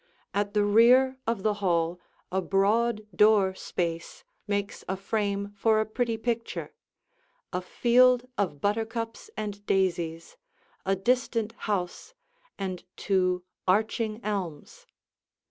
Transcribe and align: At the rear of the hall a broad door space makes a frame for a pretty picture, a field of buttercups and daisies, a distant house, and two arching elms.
At 0.33 0.55
the 0.55 0.63
rear 0.65 1.19
of 1.27 1.43
the 1.43 1.53
hall 1.61 1.99
a 2.31 2.41
broad 2.41 3.05
door 3.15 3.53
space 3.53 4.23
makes 4.47 4.83
a 4.89 4.97
frame 4.97 5.53
for 5.55 5.79
a 5.79 5.85
pretty 5.85 6.17
picture, 6.17 6.73
a 7.53 7.61
field 7.61 8.27
of 8.35 8.59
buttercups 8.59 9.29
and 9.37 9.63
daisies, 9.67 10.37
a 10.87 10.95
distant 10.95 11.51
house, 11.69 12.15
and 12.57 12.83
two 12.97 13.43
arching 13.67 14.19
elms. 14.23 14.87